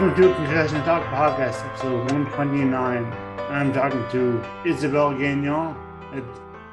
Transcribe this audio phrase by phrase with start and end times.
[0.00, 3.04] Welcome to Concussion Talk Podcast, episode 129.
[3.50, 5.76] I'm talking to Isabelle Gagnon
[6.14, 6.24] at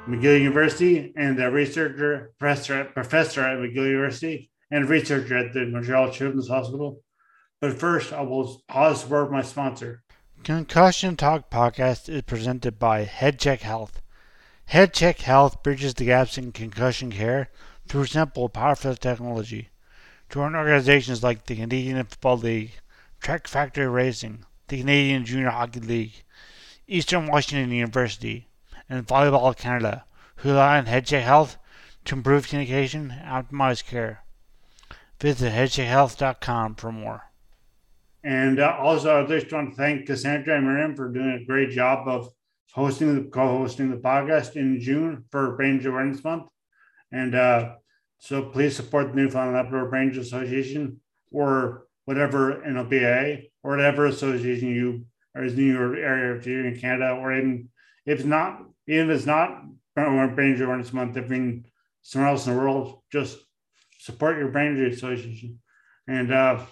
[0.08, 5.66] McGill University and a researcher, professor at, professor at McGill University, and researcher at the
[5.66, 7.02] Montreal Children's Hospital.
[7.60, 10.02] But first, I will pause for my sponsor.
[10.42, 14.00] Concussion Talk Podcast is presented by HeadCheck Health.
[14.70, 17.50] HeadCheck Health bridges the gaps in concussion care
[17.86, 19.68] through simple, powerful technology.
[20.30, 22.72] Join organizations like the Canadian Football League,
[23.20, 26.24] Trek Factory Racing, the Canadian Junior Hockey League,
[26.86, 28.48] Eastern Washington University,
[28.88, 30.04] and Volleyball Canada,
[30.36, 31.58] who rely on HeadCheck Health
[32.04, 34.24] to improve communication and optimize care.
[35.20, 37.24] Visit headcheckhealth.com for more.
[38.24, 41.70] And uh, also, I just want to thank Cassandra and Miriam for doing a great
[41.70, 42.32] job of
[42.72, 46.48] hosting the co-hosting the podcast in June for Brain Awareness Month.
[47.10, 47.74] And uh,
[48.18, 55.04] so please support the Newfoundland Labrador Brain Association or whatever NLBA or whatever association you
[55.36, 57.68] is in your area if you're in Canada or even
[58.06, 59.62] if it's not even if it's not
[59.94, 61.66] Brain Injury Awareness Month, if in
[62.00, 63.36] somewhere else in the world, just
[63.98, 65.58] support your brain injury association.
[66.06, 66.64] And uh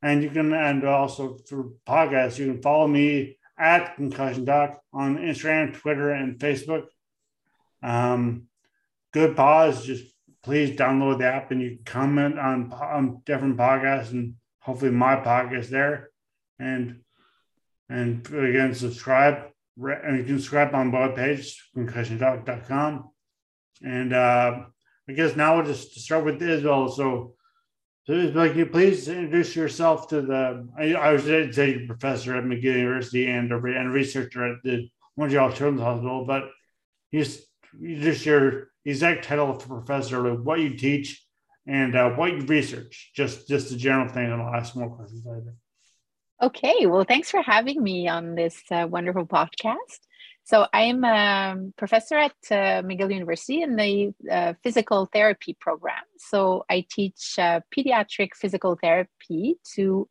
[0.00, 5.16] and you can and also through podcasts, you can follow me at concussion doc on
[5.16, 6.84] Instagram, Twitter, and Facebook.
[7.82, 8.44] Um
[9.12, 10.04] good pause, just
[10.44, 15.16] please download the app and you can comment on on different podcasts and hopefully my
[15.16, 16.10] podcast there.
[16.58, 17.00] And
[17.88, 19.48] and again, subscribe.
[19.76, 23.10] And you can subscribe on both pages, concussiontalk.com.
[23.82, 24.64] And uh,
[25.08, 26.88] I guess now we'll just start with Isabelle.
[26.88, 27.34] So,
[28.04, 32.44] so Isabelle, can you please introduce yourself to the, I, I was say professor at
[32.44, 36.44] McGill University and a, and researcher at the Montreal Children's Hospital, but
[37.10, 41.24] you just your exact title for professor, like what you teach
[41.66, 43.12] and uh, what you research.
[43.14, 45.54] Just just a general thing, and I'll ask more questions later.
[46.42, 50.00] Okay, well, thanks for having me on this uh, wonderful podcast.
[50.44, 56.02] So, I'm a professor at uh, McGill University in the uh, physical therapy program.
[56.18, 60.08] So, I teach uh, pediatric physical therapy to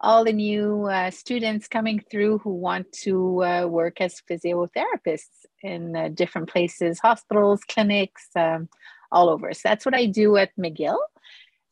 [0.00, 6.14] all the new uh, students coming through who want to uh, work as physiotherapists in
[6.14, 8.68] different places, hospitals, clinics, um,
[9.14, 9.54] all over.
[9.54, 10.98] So that's what I do at McGill.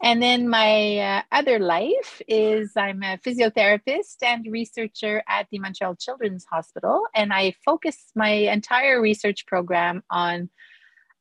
[0.02, 5.94] And then my uh, other life is I'm a physiotherapist and researcher at the Montreal
[5.94, 7.04] Children's Hospital.
[7.14, 10.50] And I focus my entire research program on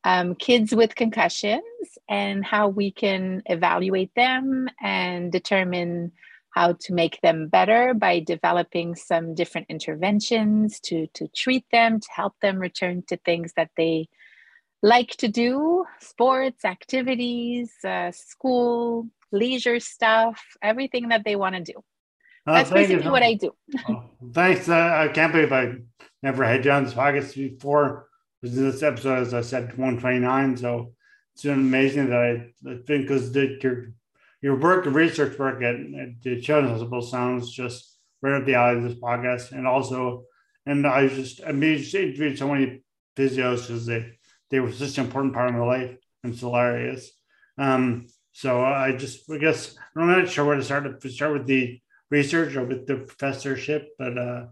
[0.04, 1.62] um, kids with concussions
[2.10, 6.12] and how we can evaluate them and determine
[6.50, 12.08] how to make them better by developing some different interventions to, to treat them, to
[12.14, 14.10] help them return to things that they
[14.82, 21.80] like to do sports, activities, uh, school, leisure stuff, everything that they want to do.
[22.48, 23.12] Uh, That's basically you.
[23.12, 23.52] what I do.
[23.88, 24.04] oh,
[24.34, 24.68] thanks.
[24.68, 25.76] Uh, I can't believe I
[26.24, 28.08] never had you on this podcast before.
[28.44, 30.58] This episode, as I said, 129.
[30.58, 30.94] So
[31.34, 33.94] it's been amazing that I think because your
[34.42, 38.56] your work, and research work at, at the Children's Hospital sounds just right up the
[38.56, 39.52] alley of this podcast.
[39.52, 40.26] And also,
[40.66, 42.84] and I just, I mean, just interviewed so many
[43.16, 44.18] physios because they,
[44.52, 46.96] they were such an important part of my life and still are
[47.58, 51.02] Um, so I just, I guess, I'm not sure where to start.
[51.02, 54.46] To start with the research or with the professorship, but uh,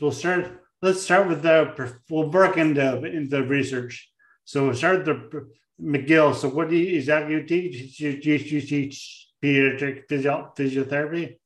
[0.00, 0.62] we'll start.
[0.80, 1.98] Let's start with the.
[2.08, 4.10] We'll work into into research.
[4.44, 5.48] So we'll start the
[5.80, 6.34] McGill.
[6.34, 8.00] So what do you exactly you teach?
[8.00, 11.36] You, you, you teach pediatric physio, physiotherapy?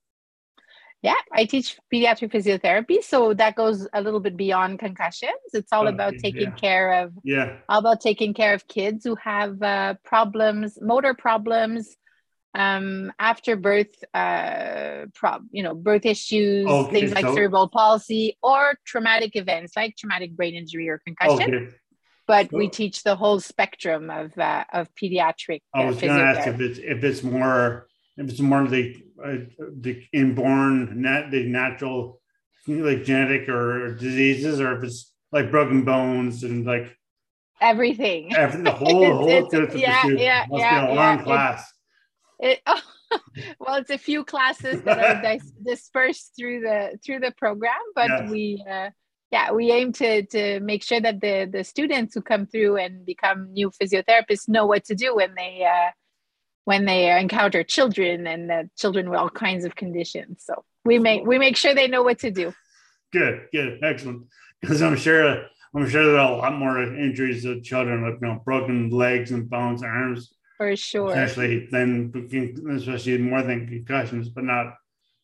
[1.03, 5.39] Yeah, I teach pediatric physiotherapy, so that goes a little bit beyond concussions.
[5.53, 6.61] It's all Oh, about taking yeah.
[6.61, 7.59] care of Yeah.
[7.69, 11.95] all about taking care of kids who have uh, problems, motor problems,
[12.55, 18.39] um, after birth, uh, prob you know, birth issues, Okay, things like so- cerebral palsy
[18.43, 21.55] or traumatic events like traumatic brain injury or concussion.
[21.55, 21.69] Okay.
[22.27, 26.25] But we teach the whole spectrum of uh, of pediatric I uh, was going to
[26.25, 29.37] ask if it's if it's more if it's more the uh,
[29.81, 32.21] the inborn nat the natural
[32.67, 36.97] like genetic or diseases or if it's like broken bones and like
[37.61, 38.35] Everything.
[38.37, 41.25] every, the whole It's- whole it's- to yeah, yeah, must yeah, be a yeah, long
[41.25, 41.73] class.
[42.39, 42.61] It,
[43.59, 48.09] well, it's a few classes that are dis- dispersed through the through the program, but
[48.09, 48.31] Yes.
[48.31, 48.91] we uh,
[49.31, 53.07] yeah we aim to to make sure that the the students who come through and
[53.07, 55.91] become new physiotherapists know what to do when they uh,
[56.67, 60.43] when they encounter children and uh, children with all kinds of conditions.
[60.45, 62.53] So we make we make sure they know what to do.
[63.13, 64.27] Good, good, excellent.
[64.61, 68.27] Because I'm sure I'm sure there are a lot more injuries of children with you
[68.27, 71.11] know broken legs and bones, arms, For sure.
[71.11, 72.13] especially than
[72.77, 74.75] especially more than concussions, but not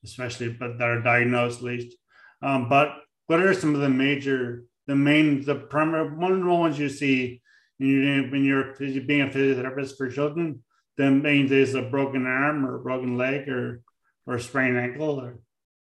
[0.05, 1.97] especially, but that are diagnosed at least.
[2.41, 6.47] Um, but what are some of the major, the main, the primary one of the
[6.47, 7.43] ones you see
[7.79, 10.63] when you're when you're being a physiotherapist for children?
[10.97, 13.83] The means is a broken arm or a broken leg or
[14.27, 15.41] or a sprained ankle or?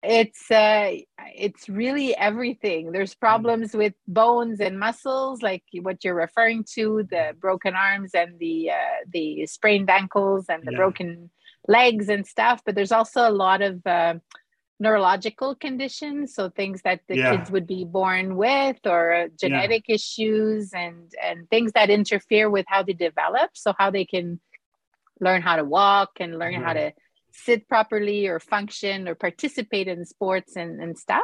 [0.04, 0.98] It's uh
[1.36, 2.92] it's really everything.
[2.92, 8.38] There's problems with bones and muscles like what you're referring to the broken arms and
[8.38, 10.78] the uh, the sprained ankles and the Yeah.
[10.78, 11.32] broken
[11.68, 14.16] legs and stuff but there's also a lot of uh,
[14.82, 17.32] neurological conditions so things that the Yeah.
[17.38, 22.84] kids would be born with or genetic issues and and things that interfere with how
[22.84, 24.42] they develop so how they can
[25.20, 26.94] learn how to walk and learn how to
[27.32, 31.24] sit properly or function or participate in sports and, and stuff.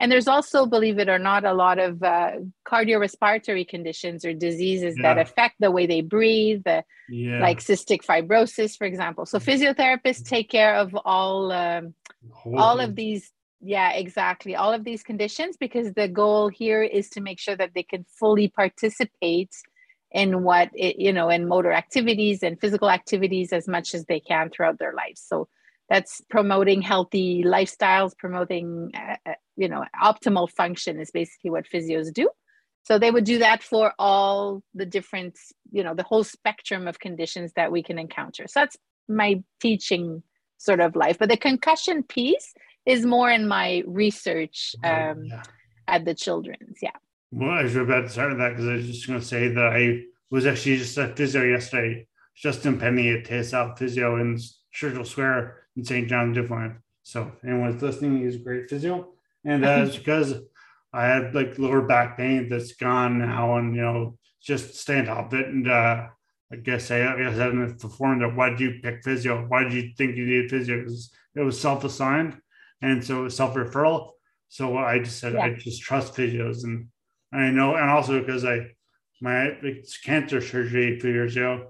[0.00, 2.32] And there's also, believe it or not, a lot of uh,
[2.66, 8.76] cardiorespiratory conditions or diseases that affect the way they breathe, the, yeah, like cystic fibrosis,
[8.76, 9.24] for example.
[9.24, 11.94] So physiotherapists take care of all um,
[12.44, 13.30] all of these.
[13.60, 14.56] Yeah, exactly.
[14.56, 18.04] All of these conditions because the goal here is to make sure that they can
[18.18, 19.54] fully participate
[20.14, 24.20] in what it, you know in motor activities and physical activities as much as they
[24.20, 25.46] can throughout their lives so
[25.88, 32.12] that's promoting healthy lifestyles promoting uh, uh, you know optimal function is basically what physios
[32.12, 32.28] do.
[32.84, 35.38] So they would do that for all the different
[35.70, 38.46] you know the whole spectrum of conditions that we can encounter.
[38.46, 38.76] So that's
[39.08, 40.22] my teaching
[40.58, 41.18] sort of life.
[41.18, 42.54] But the concussion piece
[42.86, 45.42] is more in my research um, yeah.
[45.88, 46.96] at the children's yeah
[47.36, 49.48] Well, I was about to start with that because I was just going to say
[49.48, 52.06] that I was actually just at physio yesterday.
[52.36, 54.38] Justin Penny at TSL Physio in
[54.70, 56.08] Churchill Square in St.
[56.08, 56.76] John, Newfoundland.
[57.02, 59.08] So, anyone's listening, he's a great physio.
[59.44, 60.34] And it's because
[60.92, 65.06] I had like lower back pain that's gone now, and you know, just stay on
[65.06, 65.48] top of it.
[65.48, 66.06] And uh,
[66.52, 68.32] I guess I, I guess I haven't performed it.
[68.32, 69.44] Why did you pick physio?
[69.48, 70.78] Why did you think you needed physio?
[70.78, 72.38] It was, it was self assigned,
[72.80, 74.10] and so it was self referral.
[74.50, 76.86] So I just said I just trust physios, and
[77.34, 78.70] I know, and also because I
[79.20, 79.58] my
[80.04, 81.68] cancer surgery two years ago,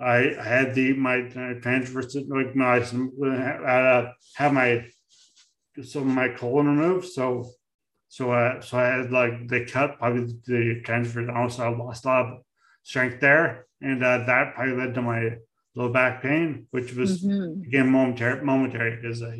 [0.00, 1.22] I, I had the my
[1.62, 4.86] transverse like my uh, have my
[5.82, 7.48] some of my colon removed, so
[8.08, 12.04] so uh, so I had like they cut probably the transverse down, so I lost
[12.04, 12.38] a lot of
[12.82, 15.36] strength there, and uh, that probably led to my
[15.74, 17.66] low back pain, which was Mhm.
[17.66, 19.36] again momentary momentary because I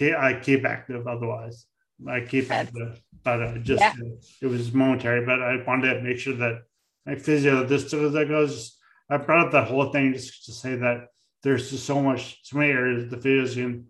[0.00, 1.66] I keep active otherwise.
[2.06, 3.92] I keep active, but uh, just Yeah.
[3.92, 5.24] uh, it was momentary.
[5.24, 6.62] But I wanted to make sure that
[7.06, 8.76] my physio this that goes.
[9.10, 11.06] I brought up that whole thing just to say that
[11.42, 13.86] there's just so much, so many areas the physios can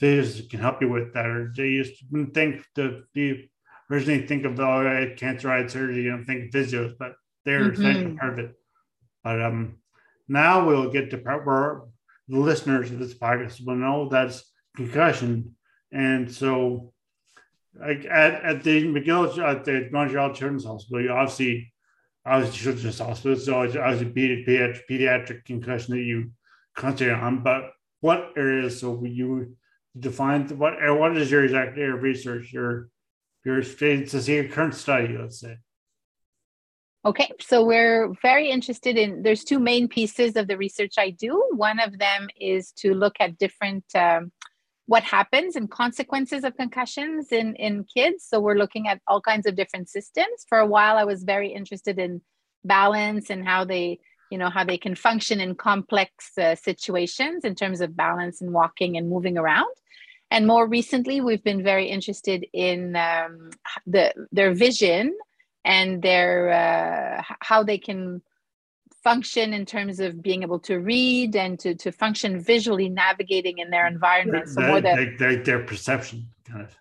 [0.00, 1.26] physios can help you with that.
[1.26, 3.50] Or they used to think to be
[3.90, 7.12] originally think of oh, I had cancer, I had surgery, you know, think physios, but
[7.44, 8.18] they're essential Mhm.
[8.18, 8.52] part of it.
[9.22, 9.76] But um,
[10.28, 11.82] now we'll get to part where
[12.28, 15.56] the listeners of this podcast will know that's concussion,
[15.92, 16.93] and so
[17.78, 21.72] like at, at the McGill at the Montreal Children's Hospital, you obviously
[22.24, 26.30] I was Children's Hospital, so I was, a pediatric, pediatric concussion that you
[26.74, 27.42] concentrate on.
[27.42, 28.80] But what areas?
[28.80, 29.56] So you
[29.98, 32.52] define what what is your exact area of research?
[32.52, 32.88] Your
[33.44, 35.58] your to see your current study, let's say.
[37.06, 39.22] Okay, so we're very interested in.
[39.22, 41.50] There's two main pieces of the research I do.
[41.50, 44.32] One of them is to look at different um,
[44.86, 48.24] what happens and consequences of concussions in in kids.
[48.28, 50.44] So we're looking at all kinds of different systems.
[50.48, 52.20] For a while, I was very interested in
[52.64, 53.98] balance and how they,
[54.30, 58.52] you know, how they can function in complex uh, situations in terms of balance and
[58.52, 59.74] walking and moving around.
[60.30, 63.50] And more recently, we've been very interested in um,
[63.86, 65.16] the their vision
[65.64, 68.20] and their uh, how they can
[69.04, 73.68] function in terms of being able to read and to, to function visually navigating in
[73.70, 76.76] their environment so more the, their, their perception kind of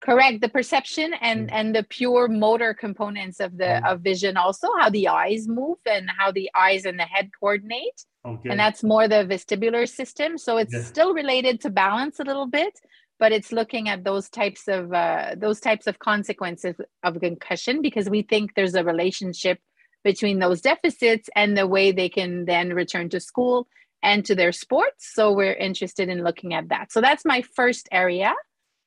[0.00, 1.52] correct the perception and mm.
[1.52, 3.90] and the pure motor components of the mm.
[3.90, 8.04] of vision also how the eyes move and how the eyes and the head coordinate
[8.24, 8.50] okay.
[8.50, 12.78] and that's more the vestibular system so it's still related to balance a little bit
[13.18, 18.10] but it's looking at those types of uh, those types of consequences of concussion because
[18.10, 19.58] we think there's a relationship
[20.04, 23.66] between those deficits and the way they can then return to school
[24.02, 25.10] and to their sports.
[25.14, 26.92] So we're interested in looking at that.
[26.92, 28.34] So that's my first area.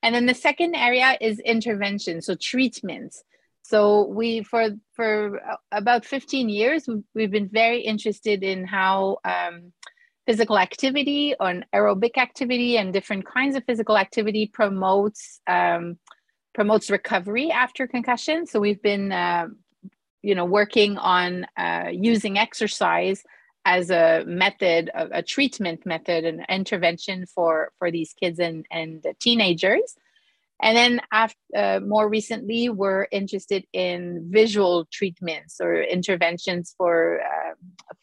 [0.04, 3.24] And then the second area is intervention, so treatments.
[3.64, 5.42] So we for for
[5.74, 9.74] about 15 years we've been very interested in how um,
[10.26, 15.98] physical activity or aerobic activity and different kinds of physical activity promotes um,
[16.54, 18.46] promotes recovery after concussion.
[18.46, 19.48] So we've been uh,
[20.22, 23.24] you know working on uh, using exercise
[23.66, 29.96] as a method a, treatment method an intervention for for these kids and and teenagers.
[30.60, 37.54] And then after uh, more recently we're interested in visual treatments or interventions for uh,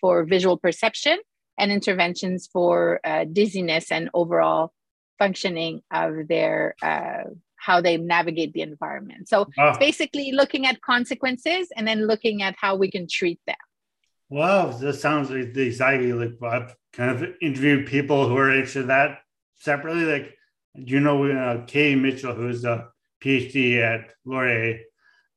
[0.00, 1.18] for visual perception
[1.58, 4.72] and interventions for uh, dizziness and overall
[5.18, 7.24] functioning of their uh,
[7.64, 9.28] how they navigate the environment.
[9.28, 9.70] So wow.
[9.70, 13.56] it's basically looking at consequences and then looking at how we can treat them.
[14.28, 18.88] Wow, that sounds like exactly like I've kind of interviewed people who are interested in
[18.88, 19.20] that
[19.56, 20.04] separately.
[20.04, 20.34] Like,
[20.74, 22.88] you know, uh, Katie Mitchell, who's a
[23.22, 24.80] PhD at Laurier,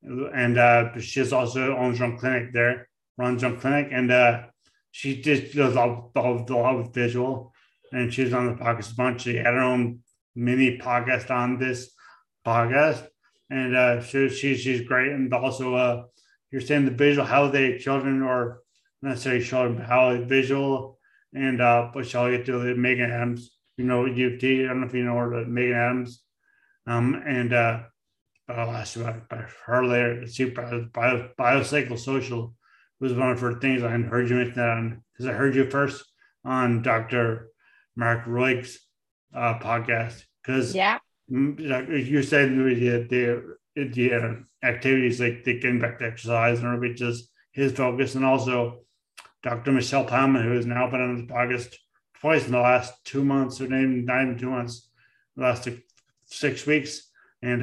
[0.02, 4.44] and uh, she's also owns her clinic there, runs her clinic, and uh,
[4.92, 7.54] she just does all, all with visual.
[7.94, 9.22] And she's on the podcast a bunch.
[9.22, 10.00] She had her own
[10.36, 11.92] mini podcast on this
[12.48, 13.06] podcast,
[13.50, 15.12] and uh, she, she she's great.
[15.12, 16.04] And also, uh,
[16.52, 18.62] you're saying the visual how they children or
[19.02, 20.98] not necessarily but how visual
[21.34, 24.44] and uh, but shall get to the Megan Adams, you know, UT.
[24.44, 26.24] I don't know if you know her, but Megan Adams,
[26.86, 27.82] um, and uh,
[28.50, 30.26] I'll ask you about, her later.
[30.28, 32.54] See, bio, bio, biopsychosocial
[33.00, 33.84] was one of her things.
[33.84, 36.04] I heard you mention that because I heard you first
[36.46, 37.50] on Dr.
[37.96, 38.80] Mark Roig's
[39.36, 40.24] uh, podcast.
[40.42, 41.00] Because yeah,
[41.32, 43.08] Mm, you said the
[43.76, 48.16] the, the uh, activities like the getting back to exercise and everybody just his focus,
[48.16, 48.82] and also
[49.44, 49.72] Dr.
[49.72, 51.76] Michelle Ploughman, who has now been on the podcast
[52.20, 54.90] twice in the last two months, or maybe not even two months,
[55.36, 55.68] the last
[56.26, 57.10] six weeks,
[57.42, 57.62] and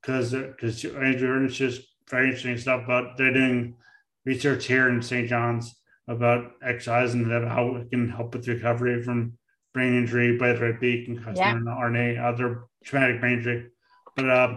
[0.00, 2.84] because uh, because uh, Andrew it's just very interesting stuff.
[2.86, 3.76] But they're doing
[4.24, 5.28] research here in St.
[5.28, 5.74] John's
[6.06, 9.34] about exercise and that how it can help with recovery from
[9.74, 11.74] brain injury, whether it be concussion yeah.
[11.74, 13.70] or RNA, other traumatic brain injury.
[14.16, 14.54] But uh,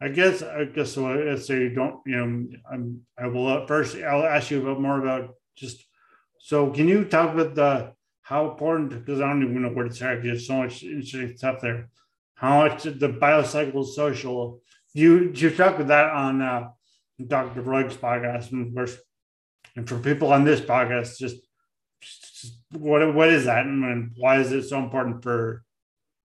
[0.00, 1.04] I guess I guess so.
[1.04, 3.96] Let's say you don't, you know, I'm, I will uh, first.
[3.96, 5.84] I'll ask you about more about just.
[6.38, 8.90] So, can you talk about the how important?
[8.90, 10.22] Because I don't even know where to start.
[10.22, 11.90] There's so much interesting stuff there.
[12.34, 13.86] How much the biopsychosocial?
[13.86, 14.62] social?
[14.94, 16.70] You you talk with that on uh,
[17.24, 17.60] Dr.
[17.60, 18.96] Roig's podcast, and of course,
[19.76, 21.36] and for people on this podcast, just,
[22.00, 25.62] just what what is that, and why is it so important for?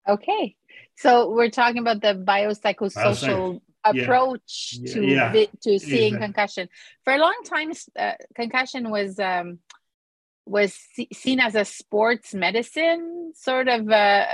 [0.08, 0.56] Okay,
[0.96, 4.94] so we're talking about the biopsychosocial approach yeah.
[4.94, 5.32] to yeah.
[5.32, 6.70] Vi- to seeing concussion.
[7.04, 9.60] For a long time, uh, concussion was um,
[10.46, 10.78] was
[11.14, 14.26] seen as a sports medicine sort of uh,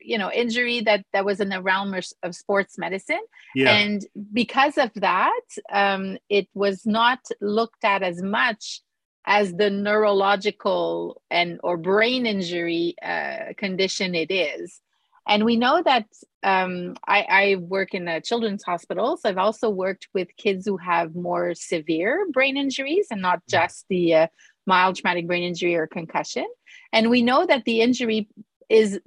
[0.00, 3.20] you know injury that that was in the realm of, of sports medicine
[3.54, 3.74] yeah.
[3.74, 5.40] and because of that
[5.70, 8.80] um, it was not looked at as much
[9.26, 14.80] as the neurological and or brain injury uh, condition it is
[15.30, 16.06] and we know that
[16.42, 20.76] um, I, I, work in a children's hospital, so I've also worked with kids who
[20.78, 23.48] have more severe brain injuries and not mm.
[23.48, 24.26] just the uh,
[24.66, 26.46] mild traumatic brain injury or concussion.
[26.92, 28.28] And we know that the injury
[28.68, 29.00] is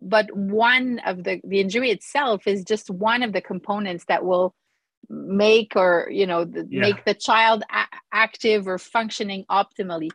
[0.00, 4.54] but one of the the injury itself is just one of the components that will
[5.08, 6.80] make or you know the, yeah.
[6.80, 10.10] make the child a- active or functioning optimally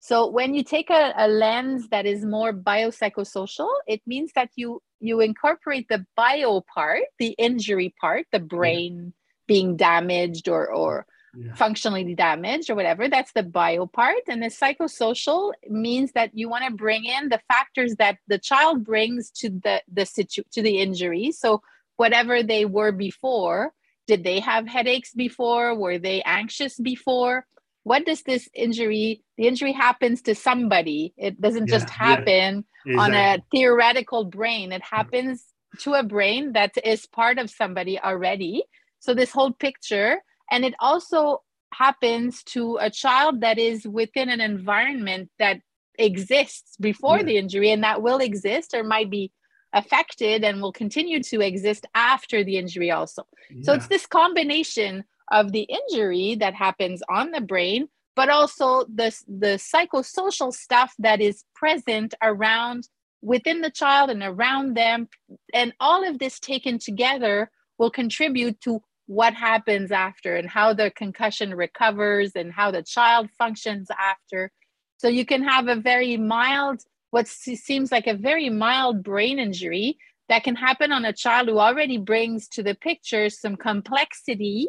[0.00, 4.80] so when you take a, a lens that is more biopsychosocial it means that you
[5.00, 9.10] you incorporate the bio part, the injury part, the brain yeah.
[9.46, 11.54] being damaged or or yeah.
[11.54, 13.08] functionally damaged or whatever.
[13.08, 14.22] That's the bio part.
[14.28, 18.84] And the psychosocial means that you want to bring in the factors that the child
[18.84, 21.32] brings to the the situ to the injury.
[21.32, 21.62] So
[21.96, 23.72] whatever they were before,
[24.06, 25.74] did they have headaches before?
[25.74, 27.46] Were they anxious before?
[27.86, 32.92] What does this injury the injury happens to somebody it doesn't yeah, just happen yeah,
[32.92, 32.96] exactly.
[32.96, 35.44] on a theoretical brain it happens
[35.80, 38.64] to a brain that is part of somebody already.
[39.00, 40.18] So this whole picture,
[40.50, 45.60] and it also happens to a child that is within an environment that
[45.98, 47.24] exists before yeah.
[47.24, 49.32] the injury and that will exist or might be
[49.72, 53.26] affected and will continue to exist after the injury also.
[53.62, 59.14] So it's this combination of the injury that happens on the brain but also the
[59.28, 62.88] the psychosocial stuff that is present around
[63.22, 65.08] within the child and around them.
[65.52, 70.90] And all of this taken together will contribute to what happens after and how the
[70.90, 74.50] concussion recovers and how the child functions after.
[74.96, 79.96] So you can have a very mild what seems like a very mild brain injury
[80.28, 84.68] that can happen on a child who already brings to the picture some complexity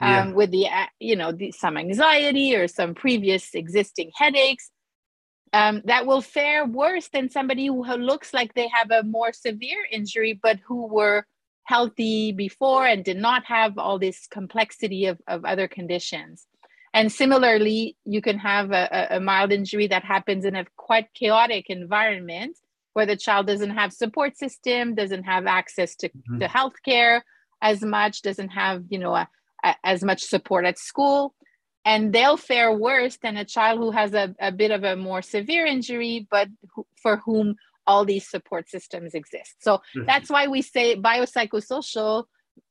[0.00, 0.32] um, yeah.
[0.32, 4.70] with the uh, you know the, some anxiety or some previous existing headaches
[5.52, 9.84] um, that will fare worse than somebody who looks like they have a more severe
[9.90, 11.26] injury but who were
[11.64, 16.46] healthy before and did not have all this complexity of, of other conditions
[16.94, 21.66] and similarly you can have a, a mild injury that happens in a quite chaotic
[21.68, 22.56] environment
[22.94, 26.38] where the child doesn't have support system doesn't have access to, mm-hmm.
[26.38, 27.24] to health care
[27.60, 29.28] as much doesn't have you know a,
[29.84, 31.34] as much support at school.
[31.84, 35.22] And they'll fare worse than a child who has a, a bit of a more
[35.22, 39.54] severe injury but who, for whom all these support systems exist.
[39.60, 40.04] So mm-hmm.
[40.04, 42.24] that's why we say biopsychosocial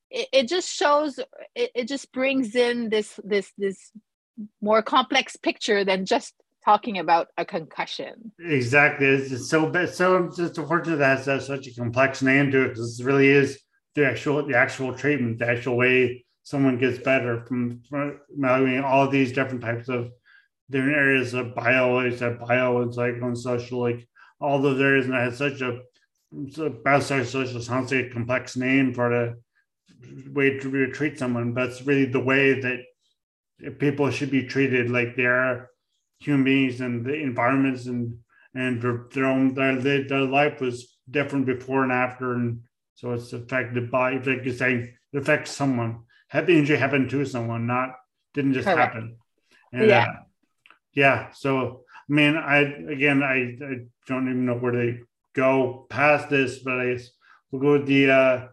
[0.09, 1.19] it, it just shows
[1.55, 3.91] it, it just brings in this this this
[4.61, 8.31] more complex picture than just talking about a concussion.
[8.39, 9.07] Exactly.
[9.07, 13.05] It's so so just unfortunate that has such a complex name to it because it
[13.05, 13.59] really is
[13.95, 19.09] the actual the actual treatment the actual way someone gets better from, from evaluating all
[19.09, 20.09] these different types of
[20.69, 24.07] different areas of bio, like said, bio and psycho and social, like
[24.39, 25.81] all those areas, and it has such a
[26.51, 31.81] so biopsychosocial sounds like a complex name for the way to treat someone, but it's
[31.81, 32.79] really the way that
[33.77, 35.69] people should be treated like they are
[36.19, 38.17] human beings and the environments and
[38.55, 42.61] and their own their, their life was different before and after and
[42.95, 47.25] so it's affected by like you're saying it affects someone had the injury happen to
[47.25, 47.95] someone, not
[48.33, 48.93] didn't just Correct.
[48.93, 49.17] happen.
[49.71, 50.03] And, yeah.
[50.03, 50.23] Uh,
[50.93, 51.31] yeah.
[51.31, 54.99] So I mean, I again, I, I don't even know where to
[55.33, 57.09] go past this, but I guess
[57.51, 58.47] we'll go with the uh,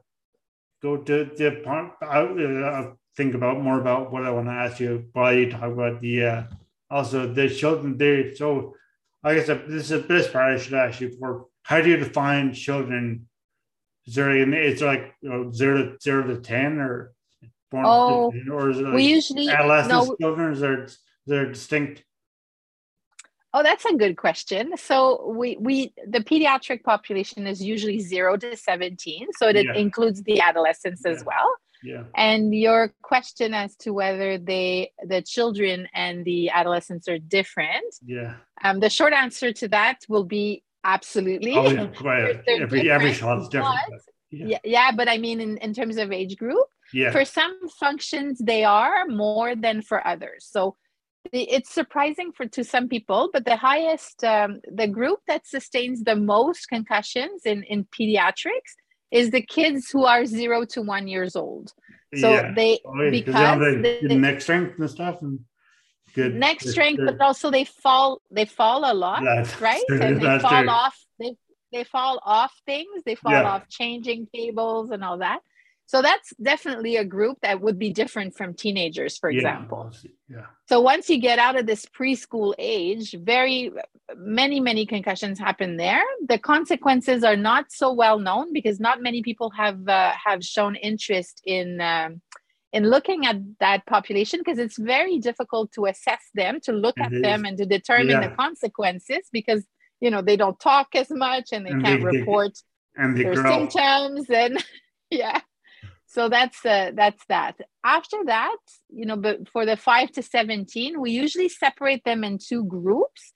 [0.82, 1.92] go to the part.
[2.02, 5.72] I'll, uh, think about more about what I want to ask you while you talk
[5.72, 6.42] about the uh,
[6.90, 7.96] also the children.
[7.96, 8.74] They so
[9.22, 11.46] I guess this is this part I should ask you for.
[11.62, 13.26] How do you define children?
[14.06, 17.13] Is there, is there like you know, zero to zero to ten or
[17.84, 20.52] oh, or is it like we usually adolescent no, children?
[20.52, 20.88] Is there
[21.26, 22.04] they're distinct?
[23.52, 24.76] Oh, that's a good question.
[24.76, 29.74] So we we the pediatric population is usually zero to seventeen, so it yeah.
[29.74, 31.12] includes the adolescents yeah.
[31.12, 31.54] as well.
[31.84, 32.04] Yeah.
[32.16, 37.94] And your question as to whether they the children and the adolescents are different.
[38.04, 38.34] Yeah.
[38.64, 41.54] Um, the short answer to that will be absolutely.
[41.54, 41.86] Oh, yeah.
[42.60, 43.78] every every child is different.
[43.88, 44.58] But, yeah.
[44.64, 47.10] yeah, but I mean in, in terms of age group, yeah.
[47.10, 50.46] For some functions, they are more than for others.
[50.48, 50.76] So
[51.32, 56.16] it's surprising for to some people, but the highest, um, the group that sustains the
[56.16, 58.72] most concussions in in pediatrics
[59.10, 61.72] is the kids who are zero to one years old.
[62.16, 62.52] So yeah.
[62.54, 65.40] they oh, because they, the neck strength and stuff and
[66.14, 69.82] good neck strength, but also they fall they fall a lot, that's right?
[69.88, 70.68] And they fall true.
[70.68, 71.36] off they
[71.72, 73.50] they fall off things, they fall yeah.
[73.50, 75.40] off changing tables and all that.
[75.86, 79.92] So that's definitely a group that would be different from teenagers, for example.
[80.28, 80.46] Yeah.
[80.68, 83.70] So once you get out of this preschool age, very
[84.16, 86.02] many, many concussions happen there.
[86.26, 90.74] The consequences are not so well known because not many people have uh, have shown
[90.76, 92.22] interest in um,
[92.72, 97.04] in looking at that population because it's very difficult to assess them, to look it
[97.04, 97.22] at is.
[97.22, 98.28] them, and to determine yeah.
[98.28, 99.64] the consequences because
[100.00, 102.52] you know they don't talk as much and they and can't they, report
[102.96, 103.50] they, and their grow.
[103.50, 104.64] symptoms and
[105.10, 105.40] yeah
[106.14, 107.56] so that's uh, that's that.
[107.84, 108.56] After that
[108.88, 113.32] you know but for the 5 to 17 we usually separate them in two groups.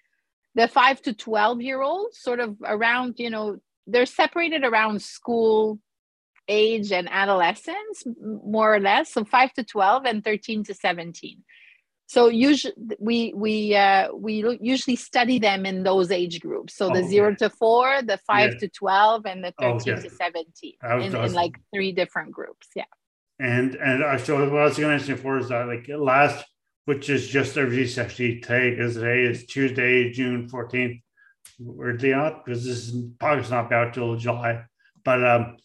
[0.55, 3.57] The 5 to 12 year olds sort of around you know
[3.89, 5.81] they're separated around school
[6.47, 9.13] age and adolescence more or less.
[9.13, 11.43] So 5 to 12 and 13 to 17
[12.09, 16.75] so usually we we uh, we usually study them in those age groups.
[16.75, 18.61] So the oh, zero to four the five yeah.
[18.61, 20.09] to 12 and the 13 okay.
[20.09, 22.85] to 17 in, in, like three different groups yeah.
[23.39, 26.45] And and uh, so what i was going to mention before is that like last
[26.87, 31.01] which is just release actually today because today is tuesday june 14th
[31.61, 34.65] weirdly not because this is probably not out till july
[35.05, 35.57] but um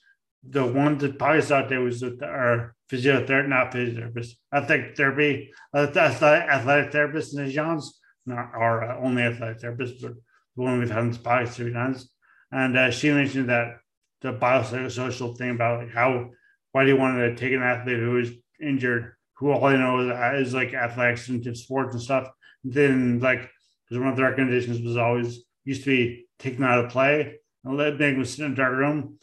[0.48, 6.50] the one that probably out there was with our physiotherapist, not physiotherapist, athletic therapy, athletic,
[6.50, 10.14] athletic therapist in the Johns, not our uh, only athletic therapist, but
[10.56, 12.10] the one we've had in the past three times.
[12.52, 13.78] And uh, she mentioned that
[14.22, 16.30] the biopsychosocial thing about like how
[16.72, 20.00] why do you want to take an athlete who is injured, who all I know
[20.00, 22.30] is, is like athletics and sports and stuff.
[22.64, 23.50] then like
[23.90, 27.78] because one of the recommendations was always used to be taken out of play and
[27.78, 29.18] let them sit in a dark room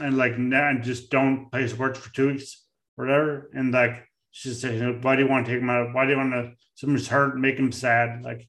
[0.00, 2.65] and like and just don't play sports for two weeks
[2.96, 3.50] whatever.
[3.54, 5.94] And like she said, why do you want to take him out?
[5.94, 8.22] Why do you want to someone's hurt, make him sad?
[8.22, 8.48] Like,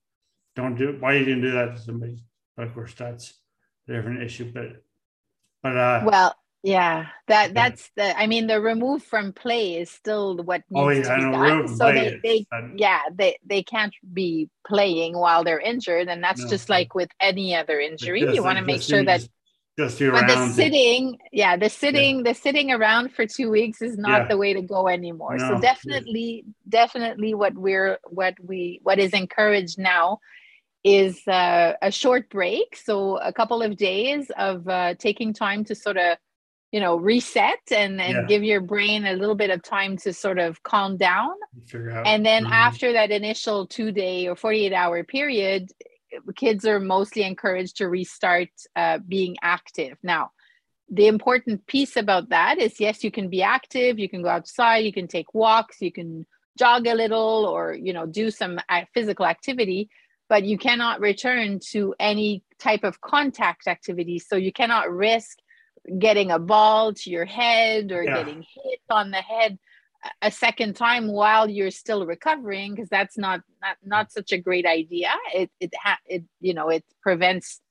[0.55, 1.01] don't do it.
[1.01, 2.17] Why you didn't do that to somebody?
[2.55, 3.33] But of course, that's
[3.87, 4.51] a different issue.
[4.51, 4.81] But
[5.61, 10.37] but uh well yeah that that's the i mean the remove from play is still
[10.37, 13.93] what oh, needs oh, yeah, to be done so they, they yeah they they can't
[14.11, 16.49] be playing while they're injured and that's no.
[16.49, 19.27] just like with any other injury you want to make sure that
[19.77, 22.23] just but the sitting yeah the sitting yeah.
[22.23, 24.27] the sitting around for two weeks is not yeah.
[24.27, 25.49] the way to go anymore no.
[25.49, 30.19] so definitely definitely what we're what we what is encouraged now
[30.83, 35.75] is uh, a short break so a couple of days of uh, taking time to
[35.75, 36.17] sort of
[36.71, 38.25] you know reset and and yeah.
[38.27, 41.31] give your brain a little bit of time to sort of calm down
[42.05, 42.53] and then mm-hmm.
[42.53, 45.71] after that initial two day or 48 hour period
[46.35, 49.97] kids are mostly encouraged to restart uh, being active.
[50.03, 50.31] Now,
[50.89, 54.85] the important piece about that is yes, you can be active, you can go outside,
[54.85, 56.25] you can take walks, you can
[56.57, 58.59] jog a little or you know do some
[58.93, 59.89] physical activity
[60.29, 65.37] but you cannot return to any type of contact activity so you cannot risk
[65.99, 68.15] getting a ball to your head or yeah.
[68.15, 69.57] getting hit on the head
[70.21, 74.65] a second time while you're still recovering because that's not, not not such a great
[74.65, 75.11] idea.
[75.33, 77.61] It it ha- it you know it prevents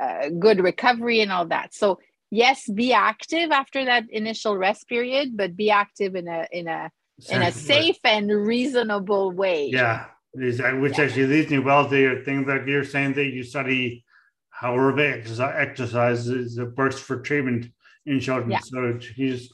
[0.00, 1.74] uh, good recovery and all that.
[1.74, 1.98] So
[2.30, 6.90] yes be active after that initial rest period but be active in a in a
[7.30, 9.68] in a safe and reasonable way.
[9.70, 10.06] Yeah.
[10.32, 11.04] Which yeah.
[11.04, 14.04] actually leads me well to your thing that you're saying that you study
[14.50, 17.66] how aerobic exercise is it works for treatment
[18.06, 18.50] in children.
[18.50, 18.60] Yeah.
[18.62, 19.52] so he's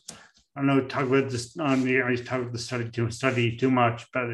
[0.61, 3.71] I know talk about this on the I talk about the study too study too
[3.71, 4.25] much, but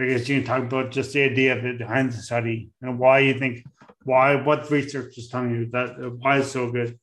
[0.00, 2.98] I guess you can talk about just the idea of it behind the study and
[2.98, 3.64] why you think
[4.02, 6.98] why what research is telling you that uh, why it's so good.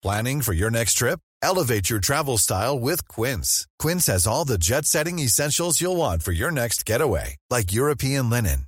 [0.00, 1.18] Planning for your next trip?
[1.42, 3.66] Elevate your travel style with Quince.
[3.80, 8.30] Quince has all the jet setting essentials you'll want for your next getaway, like European
[8.30, 8.67] linen,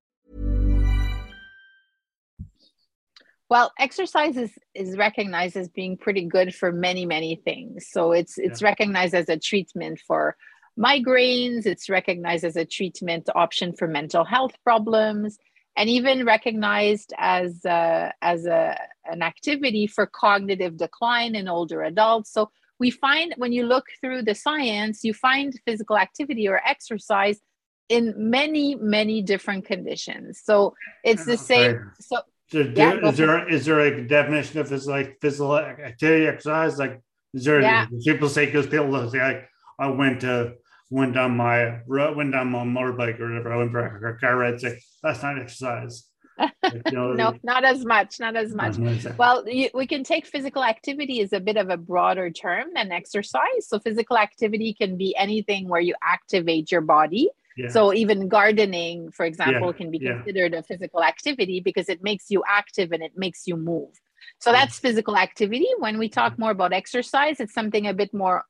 [3.51, 7.85] Well, exercise is, is recognized as being pretty good for many, many things.
[7.91, 8.69] So it's it's yeah.
[8.69, 10.37] recognized as a treatment for
[10.79, 15.37] migraines, it's recognized as a treatment option for mental health problems,
[15.75, 22.31] and even recognized as a, as a an activity for cognitive decline in older adults.
[22.31, 27.41] So we find when you look through the science, you find physical activity or exercise
[27.89, 30.39] in many, many different conditions.
[30.41, 31.91] So it's the same.
[31.99, 36.27] So, so do, yeah, is there is there a definition of this like physical activity
[36.27, 36.77] exercise?
[36.77, 37.01] Like
[37.33, 37.85] is there yeah.
[38.03, 39.47] people say because people say like
[39.79, 40.55] I went to
[40.89, 43.53] went on my went on my motorbike or whatever.
[43.53, 44.59] I went for a car ride.
[44.59, 46.07] Say that's not exercise.
[46.39, 48.77] you know, no, not as much, not as much.
[48.77, 52.67] Uh-huh, well, you, we can take physical activity as a bit of a broader term
[52.75, 53.67] than exercise.
[53.67, 57.29] So physical activity can be anything where you activate your body.
[57.57, 57.69] Yeah.
[57.69, 59.77] So even gardening, for example, yeah.
[59.77, 60.59] can be considered yeah.
[60.59, 63.89] a physical activity because it makes you active and it makes you move.
[64.39, 64.53] So mm.
[64.53, 65.67] that's physical activity.
[65.79, 66.41] When we talk mm-hmm.
[66.43, 68.45] more about exercise, it's something a bit more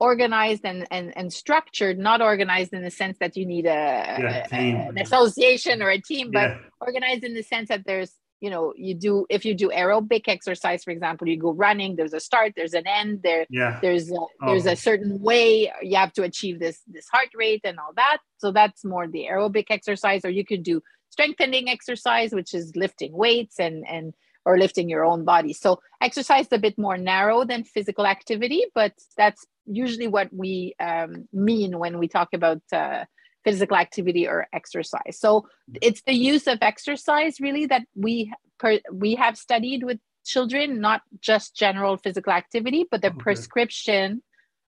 [0.00, 4.54] organized and, and, and structured, not organized in the sense that you need a, a
[4.54, 8.92] an association or a team, but organized in the sense that there's, you know, you
[8.92, 12.74] do, if you do aerobic exercise, for example, you go running, there's a start, there's
[12.74, 13.78] an end there, yeah.
[13.80, 14.72] there's, a, there's oh.
[14.72, 18.18] a certain way you have to achieve this, this heart rate and all that.
[18.38, 23.12] So that's more the aerobic exercise, or you could do strengthening exercise, which is lifting
[23.12, 24.12] weights and, and,
[24.44, 25.52] or lifting your own body.
[25.52, 30.74] So exercise is a bit more narrow than physical activity, but that's usually what we
[30.80, 33.04] um, mean when we talk about uh,
[33.44, 35.18] physical activity or exercise.
[35.18, 35.46] So
[35.80, 41.02] it's the use of exercise really that we per, we have studied with children, not
[41.20, 43.18] just general physical activity, but the okay.
[43.18, 44.22] prescription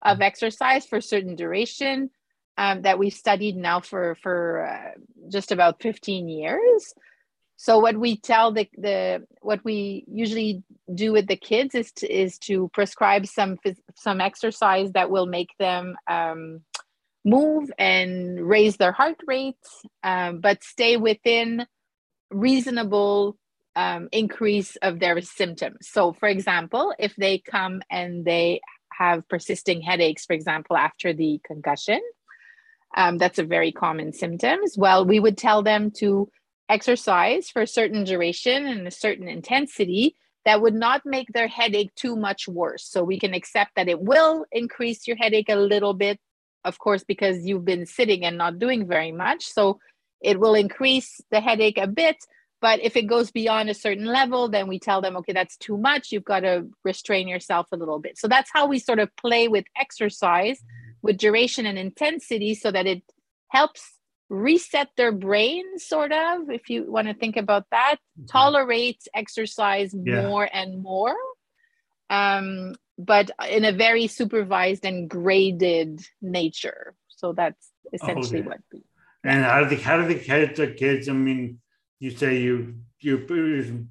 [0.02, 0.22] of mm-hmm.
[0.22, 2.10] exercise for certain duration
[2.58, 6.94] um, that we've studied now for for uh, just about 15 years
[7.62, 12.12] so what we tell the, the what we usually do with the kids is to,
[12.12, 13.56] is to prescribe some
[13.94, 16.62] some exercise that will make them um,
[17.24, 21.66] move and raise their heart rates, um, but stay within
[22.30, 23.36] reasonable
[23.76, 28.60] um, increase of their symptoms so for example if they come and they
[28.92, 31.98] have persisting headaches for example after the concussion
[32.94, 36.28] um, that's a very common symptoms well we would tell them to
[36.68, 41.94] exercise for a certain duration and a certain intensity that would not make their headache
[41.94, 42.84] too much worse.
[42.84, 46.18] So we can accept that it will increase your headache a little bit,
[46.64, 49.46] of course, because you've been sitting and not doing very much.
[49.46, 49.78] So
[50.20, 52.16] it will increase the headache a bit.
[52.60, 55.76] But if it goes beyond a certain level, then we tell them, okay, that's too
[55.76, 56.12] much.
[56.12, 58.16] You've got to restrain yourself a little bit.
[58.18, 60.62] So that's how we sort of play with exercise
[61.02, 63.02] with duration and intensity so that it
[63.48, 63.82] helps
[64.30, 68.24] reset their brain sort of if you want to think about that mm-hmm.
[68.26, 70.26] tolerate exercise yeah.
[70.26, 71.14] more and more
[72.08, 78.48] um, but in a very supervised and graded nature so that's essentially okay.
[78.48, 78.80] what we,
[79.24, 81.58] and how do they how do they catch the kids i mean
[82.00, 83.18] you say you you,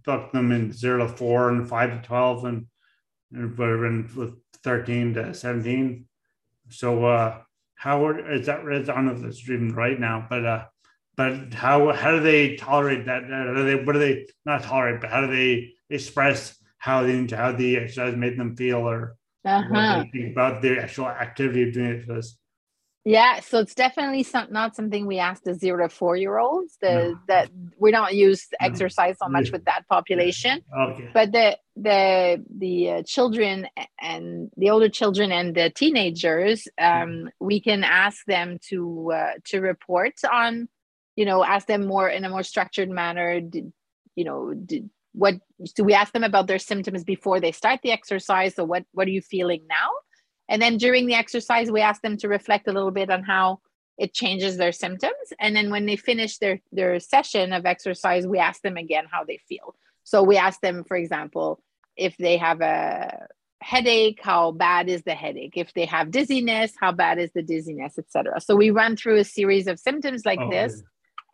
[0.05, 2.65] book them in zero to four and five to 12 and
[3.33, 6.05] and whatever and with 13 to 17
[6.69, 7.41] so uh
[7.81, 10.65] how is that it's on the stream right now, but uh,
[11.17, 13.23] but how how do they tolerate that?
[13.23, 17.27] How do they what do they not tolerate, but how do they express how the
[17.35, 19.15] how the exercise made them feel or
[19.45, 19.67] uh-huh.
[19.69, 22.37] what they think about the actual activity of doing it this?
[23.03, 26.77] Yeah, so it's definitely some, not something we ask the zero to four year olds.
[26.81, 27.19] The no.
[27.27, 30.61] that we don't use exercise so much with that population.
[30.75, 31.09] Okay.
[31.13, 33.67] But the the the uh, children
[33.99, 39.61] and the older children and the teenagers, um, we can ask them to uh, to
[39.61, 40.67] report on,
[41.15, 43.39] you know, ask them more in a more structured manner.
[43.41, 43.71] Did,
[44.15, 45.35] you know, did, what
[45.75, 48.55] do we ask them about their symptoms before they start the exercise?
[48.55, 49.89] So what what are you feeling now?
[50.49, 53.59] And then during the exercise, we ask them to reflect a little bit on how
[53.97, 55.13] it changes their symptoms.
[55.39, 59.23] And then when they finish their, their session of exercise, we ask them again how
[59.23, 59.75] they feel.
[60.03, 61.61] So we ask them, for example,
[61.95, 63.27] if they have a
[63.61, 65.53] headache, how bad is the headache?
[65.55, 68.41] If they have dizziness, how bad is the dizziness, etc.
[68.41, 70.81] So we run through a series of symptoms like oh, this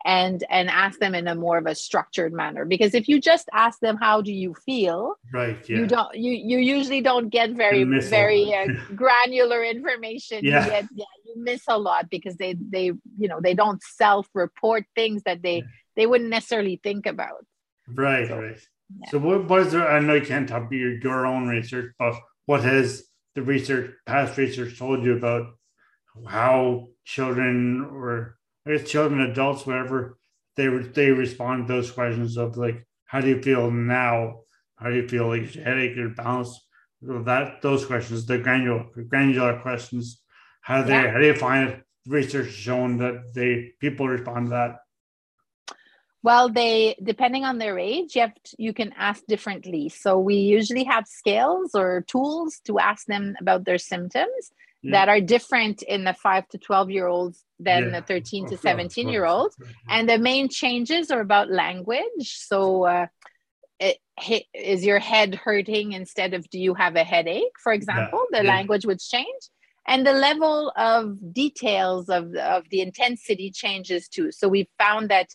[0.04, 3.48] and and ask them in a more of a structured manner because if you just
[3.52, 5.78] ask them how do you feel right yeah.
[5.78, 10.64] you don't you you usually don't get very very uh, granular information yeah.
[10.64, 12.86] You, get, yeah, you miss a lot because they they
[13.18, 15.62] you know they don't self report things that they yeah.
[15.96, 17.44] they wouldn't necessarily think about
[17.88, 18.60] right so, right
[19.00, 19.10] yeah.
[19.10, 22.14] so what was there i know you can't talk about your, your own research but
[22.46, 23.02] what has
[23.34, 25.46] the research past research told you about
[26.26, 28.37] how children or
[28.76, 30.18] guess children, adults, whatever,
[30.56, 34.40] they they respond to those questions of like, how do you feel now?
[34.76, 36.60] How do you feel like headache or balance?
[37.00, 40.20] That those questions, the granular granular questions,
[40.60, 41.12] how do they yeah.
[41.12, 41.82] how do you find it?
[42.06, 44.76] Research has shown that they people respond to that.
[46.22, 49.88] Well, they depending on their age, you have to, you can ask differently.
[49.88, 54.50] So we usually have scales or tools to ask them about their symptoms
[54.82, 54.92] yeah.
[54.92, 58.00] that are different in the 5 to 12 year olds than yeah.
[58.00, 59.56] the 13 to 17 year olds.
[59.88, 62.36] And the main changes are about language.
[62.36, 63.06] So uh,
[63.80, 63.98] it,
[64.52, 68.40] is your head hurting instead of do you have a headache for example yeah.
[68.42, 69.42] the language would change
[69.86, 75.28] and the level of details of, of the intensity changes too so we found that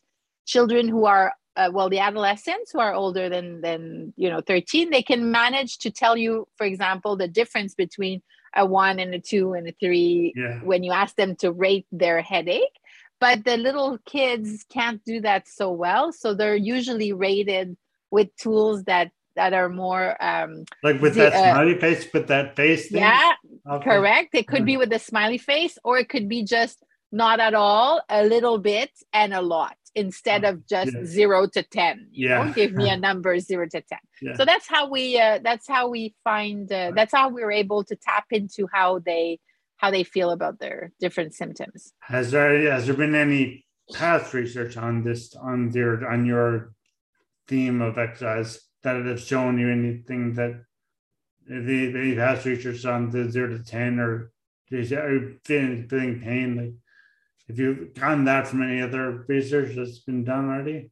[0.46, 4.90] children who are uh, well the adolescents who are older than than you know 13
[4.90, 8.22] they can manage to tell you for example the difference between
[8.56, 10.60] a one and a two and a three yeah.
[10.60, 12.80] when you ask them to rate their headache
[13.20, 17.78] but the little kids can't do that so well so they're usually rated
[18.12, 22.56] with tools that that are more um like with that uh, smiley face with that
[22.56, 23.02] face thing?
[23.02, 23.32] yeah
[23.70, 23.84] okay.
[23.84, 27.54] correct it could be with a smiley face or it could be just not at
[27.54, 31.06] all a little bit and a lot instead of just yeah.
[31.06, 32.54] zero to ten you yeah know?
[32.54, 34.36] give me a number zero to ten yeah.
[34.36, 37.84] so that's how we uh, that's how we find uh, that's how we are able
[37.84, 39.40] to tap into how they
[39.78, 44.78] how they feel about their different symptoms has there has there been any past research
[44.78, 46.74] on this on their on your
[47.48, 50.64] theme of exercise that have shown you anything that
[51.48, 54.34] the the past research on the zero to ten or
[54.74, 54.90] is
[55.44, 56.74] feeling, feeling pain like
[57.48, 60.90] have you gotten that from any other research that's been done already?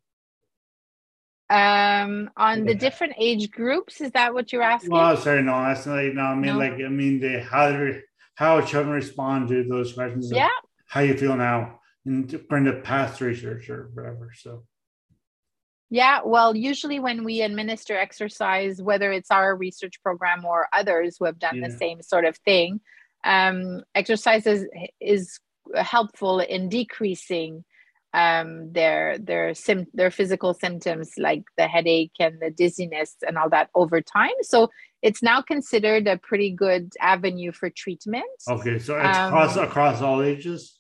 [1.49, 4.91] Um on the different age groups is that what you're asking?
[4.91, 6.57] Well sorry no that's like no i mean no.
[6.57, 7.91] like i mean the how
[8.35, 10.47] how children respond to those questions yeah.
[10.87, 14.63] how you feel now in bring the past research or whatever so.
[15.93, 21.25] Yeah, well, usually when we administer exercise, whether it's our research program or others who
[21.25, 21.67] have done yeah.
[21.67, 22.79] the same sort of thing,
[23.25, 24.65] um, exercise is,
[25.01, 25.37] is
[25.75, 27.63] helpful in decreasing
[28.13, 33.49] um, their their sim- their physical symptoms like the headache and the dizziness and all
[33.49, 34.36] that over time.
[34.41, 34.69] So
[35.01, 38.25] it's now considered a pretty good avenue for treatment.
[38.49, 40.77] Okay, so it's um, across across all ages.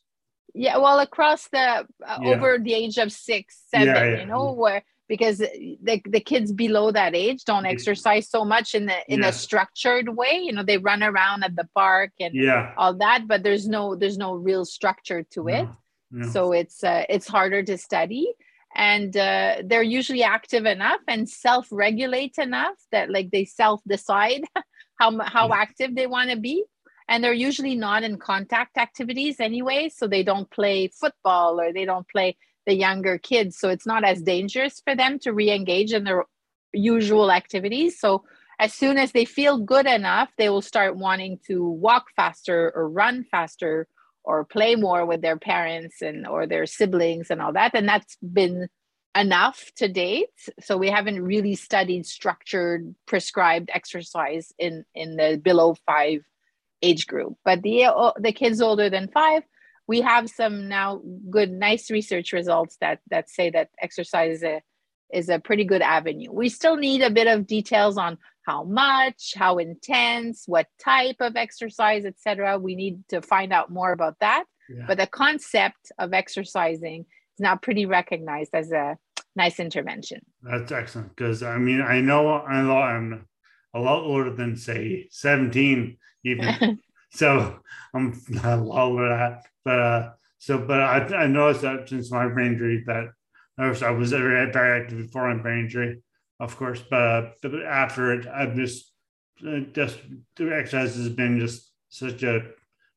[0.53, 1.59] Yeah, well, across the
[2.05, 2.29] uh, yeah.
[2.29, 6.89] over the age of six, seven, yeah, you know, where because the, the kids below
[6.89, 9.27] that age don't exercise so much in the in yeah.
[9.27, 12.73] a structured way you know they run around at the park and yeah.
[12.77, 15.67] all that but there's no there's no real structure to it.
[16.11, 16.29] No.
[16.29, 18.33] so it's uh, it's harder to study
[18.73, 24.43] and uh, they're usually active enough and self-regulate enough that like they self-decide
[24.99, 25.55] how how yeah.
[25.65, 26.63] active they want to be
[27.09, 31.83] and they're usually not in contact activities anyway so they don't play football or they
[31.83, 33.57] don't play the younger kids.
[33.57, 36.25] So it's not as dangerous for them to re-engage in their
[36.73, 37.99] usual activities.
[37.99, 38.23] So
[38.59, 42.89] as soon as they feel good enough they will start wanting to walk faster or
[42.89, 43.87] run faster
[44.23, 47.71] or play more with their parents and or their siblings and all that.
[47.73, 48.69] And that's been
[49.17, 50.29] enough to date.
[50.61, 56.23] So we haven't really studied structured prescribed exercise in in the below 5
[56.81, 57.37] age group.
[57.43, 59.43] But the the kids older than 5
[59.91, 64.61] we have some now good, nice research results that that say that exercise is a,
[65.11, 66.31] is a pretty good avenue.
[66.31, 71.35] We still need a bit of details on how much, how intense, what type of
[71.35, 72.57] exercise, etc.
[72.57, 74.45] We need to find out more about that.
[74.69, 74.85] Yeah.
[74.87, 77.01] But the concept of exercising
[77.33, 78.97] is now pretty recognized as a
[79.35, 80.21] nice intervention.
[80.41, 82.21] That's excellent because I mean I know
[82.55, 83.27] I know I'm
[83.73, 86.79] a lot older than say 17 even.
[87.11, 87.59] so
[87.93, 89.45] I'm a lot older than that.
[89.63, 93.05] But uh, so, but I, I noticed that since my brain injury that
[93.57, 96.01] I was, I was very, very active before my brain injury,
[96.39, 96.83] of course.
[96.89, 98.91] But, uh, but after it, I've just
[99.47, 99.97] uh, just
[100.35, 102.41] the exercise has been just such a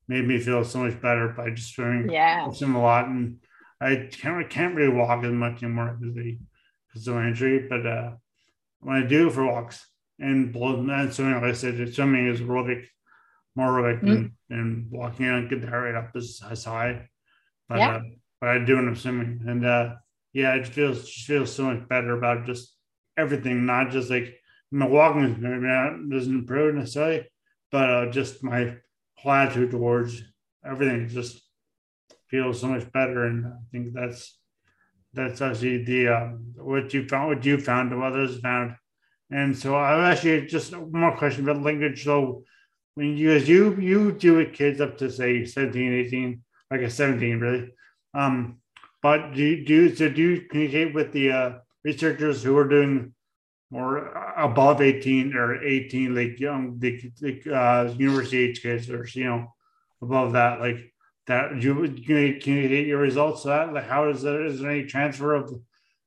[0.09, 3.38] made me feel so much better by just doing yeah a lot and
[3.81, 6.14] I can't can't really walk as much anymore because
[6.88, 7.66] because of my injury.
[7.68, 8.12] But uh,
[8.81, 9.87] when I do for walks
[10.18, 12.85] and blood and swimming, like I said, swimming is aerobic
[13.57, 14.27] more like mm-hmm.
[14.49, 17.09] than, walking and get the heart rate up as, as high.
[17.69, 17.88] But yeah.
[17.97, 18.01] uh,
[18.40, 19.40] but I do I'm swimming.
[19.47, 19.95] And uh
[20.33, 22.77] yeah, it feels just feels so much better about just
[23.17, 24.35] everything, not just like
[24.71, 27.27] my walking maybe not doesn't improve necessarily,
[27.71, 28.77] but uh, just my
[29.25, 30.23] attitude towards
[30.65, 31.40] everything just
[32.29, 33.27] feels so much better.
[33.27, 34.37] And I think that's
[35.13, 36.27] that's actually the uh,
[36.57, 38.75] what you found what you found and others found.
[39.31, 42.05] And so I actually just one more question about language.
[42.05, 42.44] So
[42.95, 46.90] when you as you you do with kids up to say 17 18 like a
[46.90, 47.75] 17 really.
[48.15, 48.59] Um
[49.03, 51.53] but do you do so do you communicate with the uh,
[51.85, 53.15] researchers who are doing
[53.71, 59.25] more above 18 or 18 like young the, the uh, university age kids or you
[59.25, 59.53] know
[60.01, 60.92] above that like
[61.27, 63.73] that you can you communicate your results to that?
[63.73, 65.55] Like how is there is there any transfer of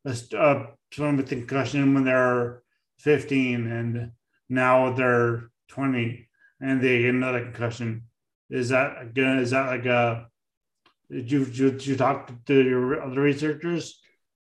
[0.06, 2.62] uh, someone with concussion when they're
[3.00, 4.12] 15 and
[4.50, 6.27] now they're 20
[6.60, 8.04] and they get another concussion.
[8.50, 9.40] Is that again?
[9.40, 10.28] Is that like a?
[11.10, 14.00] Did you did you talk to your other researchers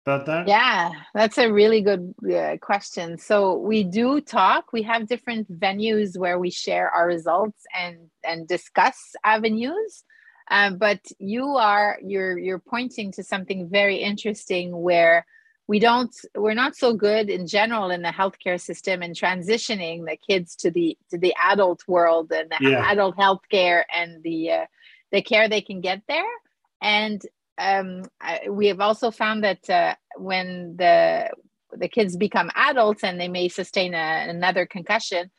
[0.05, 0.47] about that?
[0.47, 3.17] Yeah, that's a really good uh, question.
[3.17, 4.73] So we do talk.
[4.73, 10.03] We have different venues where we share our results and and discuss avenues.
[10.49, 15.25] Um, but you are you're you're pointing to something very interesting where
[15.71, 20.17] we don't we're not so good in general in the healthcare system in transitioning the
[20.17, 22.91] kids to the to the adult world and the yeah.
[22.91, 24.65] adult healthcare and the uh,
[25.13, 26.33] the care they can get there
[26.81, 27.21] and
[27.57, 31.29] um, I, we have also found that uh, when the
[31.71, 35.31] the kids become adults and they may sustain a, another concussion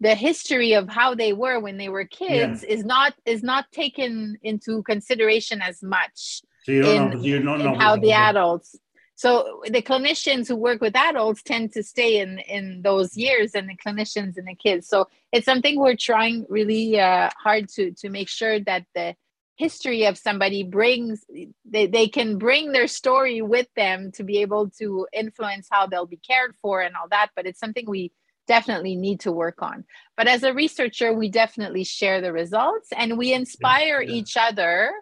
[0.00, 2.74] the history of how they were when they were kids yeah.
[2.74, 7.40] is not is not taken into consideration as much so you don't in, know, you
[7.40, 8.76] don't know how the adults
[9.16, 13.68] so the clinicians who work with adults tend to stay in in those years and
[13.68, 18.08] the clinicians and the kids so it's something we're trying really uh, hard to to
[18.08, 19.14] make sure that the
[19.56, 21.24] history of somebody brings
[21.64, 26.06] they, they can bring their story with them to be able to influence how they'll
[26.06, 28.12] be cared for and all that but it's something we
[28.46, 29.84] definitely need to work on.
[30.16, 34.20] But as a researcher, we definitely share the results and we inspire yeah, yeah.
[34.20, 34.92] each other,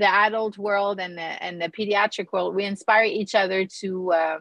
[0.00, 2.54] the adult world and the and the pediatric world.
[2.54, 4.38] We inspire each other to uh,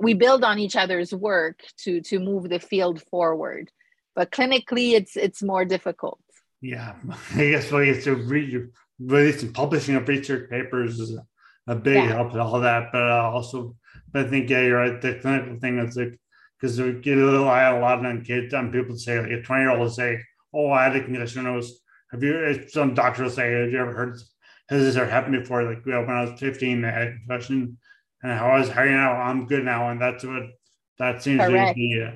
[0.00, 3.70] we build on each other's work to to move the field forward.
[4.16, 6.20] But clinically, it's it's more difficult.
[6.60, 6.94] Yeah,
[7.34, 11.96] I guess well, it's a read, releasing publishing of research papers is a, a big
[11.96, 12.14] yeah.
[12.14, 12.88] help to all that.
[12.92, 13.76] But uh, also,
[14.10, 15.00] but I think yeah, you're right.
[15.00, 16.18] The clinical thing is like
[16.58, 19.42] because we get a little eye a lot on kids and people say like a
[19.42, 20.22] 20 year old will say,
[20.54, 21.46] Oh, I had a concussion.
[21.46, 21.80] I was
[22.10, 24.18] have you some doctor will say, Have you ever heard
[24.68, 25.62] has this ever happened before?
[25.62, 27.78] Like when I was 15, I had a concussion
[28.22, 29.90] and how I was how you know I'm good now.
[29.90, 30.44] And that's what
[30.98, 31.70] that seems Correct.
[31.70, 32.12] to be uh,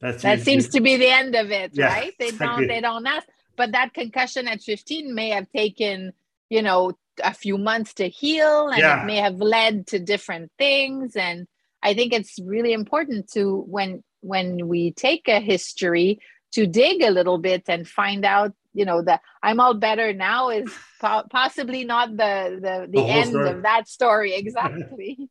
[0.00, 2.12] that seems, that seems to, be the end of it, yeah, right?
[2.18, 3.26] They don't they don't ask.
[3.56, 6.12] But that concussion at 15 may have taken,
[6.48, 6.92] you know,
[7.22, 9.02] a few months to heal and yeah.
[9.02, 11.46] it may have led to different things and
[11.82, 16.20] I think it's really important to when when we take a history
[16.52, 20.50] to dig a little bit and find out you know that i'm all better now
[20.50, 23.50] is po- possibly not the the, the, the end story.
[23.50, 25.28] of that story exactly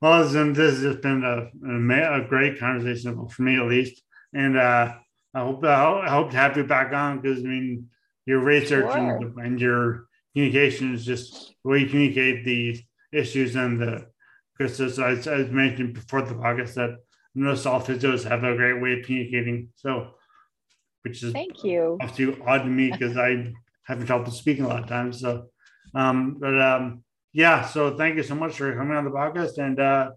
[0.00, 4.02] well and this has just been a, a, great conversation for me at least
[4.32, 4.94] and uh,
[5.34, 7.86] i hope i hope to have you back on because i mean
[8.26, 9.16] your research sure.
[9.16, 12.78] and, and, your communication is just the way you communicate the
[13.10, 14.06] issues and the
[14.58, 16.98] because as I, I mentioned before the podcast that
[17.34, 19.68] most all physios have a great way of communicating.
[19.76, 20.14] So,
[21.02, 21.98] which is thank you.
[22.00, 23.52] Obviously odd to me because I
[23.84, 25.20] have trouble speaking a lot of times.
[25.20, 25.46] So,
[25.94, 27.66] um, but um, yeah.
[27.66, 29.58] So thank you so much for coming on the podcast.
[29.58, 30.10] And uh,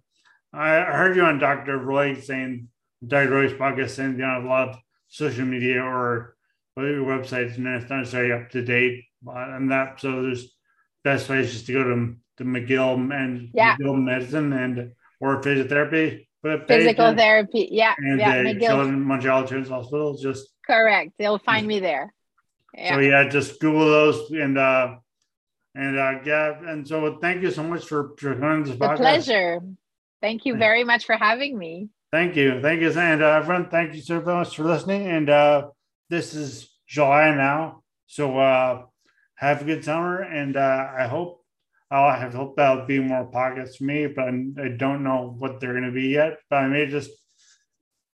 [0.54, 1.78] I heard you on Dr.
[1.78, 2.68] Roy saying
[3.06, 3.32] Dr.
[3.32, 4.76] Roy's podcast saying you know a lot of
[5.08, 6.36] social media or
[6.78, 10.00] your websites and it's not necessarily up to date on that.
[10.00, 10.56] So there's
[11.04, 13.76] best place just to go to the McGill and yeah.
[13.76, 16.28] McGill medicine and or physiotherapy.
[16.44, 19.00] But physical therapy, yeah, and yeah, McGill.
[19.00, 20.18] Montreal Children's Hospital.
[20.18, 21.12] Just correct.
[21.20, 22.14] They'll find me there.
[22.74, 22.96] Yeah.
[22.96, 24.96] So yeah, just Google those and uh
[25.76, 28.94] and uh yeah, and so thank you so much for for coming to this podcast.
[28.94, 29.62] A pleasure.
[30.22, 31.89] Thank you very much for having me.
[32.12, 35.08] Thank you, thank you, and uh, everyone, thank you so much for listening.
[35.08, 35.70] And uh
[36.10, 38.84] this is July now, so uh
[39.36, 41.41] have a good summer, and uh I hope
[41.92, 45.74] I'll have hope that'll be more pockets for me, but I don't know what they're
[45.74, 46.38] going to be yet.
[46.50, 47.12] But I may just,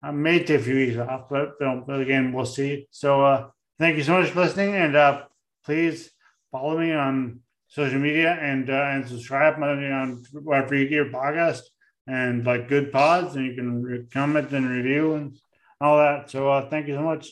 [0.01, 2.88] I may take a few weeks off, but, but again, we'll see.
[2.89, 3.49] So uh,
[3.80, 5.25] thank you so much for listening, and uh,
[5.63, 6.09] please
[6.51, 11.61] follow me on social media and uh, and subscribe on wherever you get your podcast
[12.07, 15.38] and like Goodpods, and you can comment and review and
[15.80, 16.30] all that.
[16.30, 17.30] So uh, thank you so much,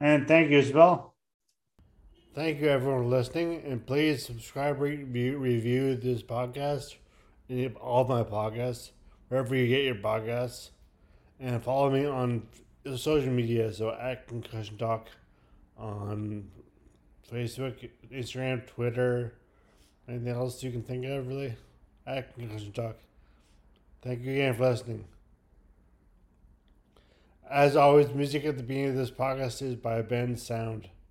[0.00, 1.13] and thank you, Isabel.
[2.34, 3.62] Thank you, everyone, for listening.
[3.64, 6.96] And please subscribe, review, review this podcast,
[7.80, 8.90] all my podcasts,
[9.28, 10.70] wherever you get your podcasts.
[11.38, 12.48] And follow me on
[12.96, 13.72] social media.
[13.72, 15.10] So, at Concussion Talk
[15.78, 16.50] on
[17.32, 19.34] Facebook, Instagram, Twitter,
[20.08, 21.54] anything else you can think of, really.
[22.04, 22.96] At Concussion Talk.
[24.02, 25.04] Thank you again for listening.
[27.48, 30.86] As always, music at the beginning of this podcast is by Bensound